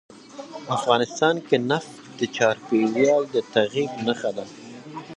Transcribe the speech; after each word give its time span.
افغانستان 0.77 1.35
کې 1.47 1.57
نفت 1.69 1.93
د 2.19 2.21
چاپېریال 2.35 3.23
د 3.33 3.35
تغیر 3.53 3.89
نښه 4.05 4.31
ده. 4.37 4.45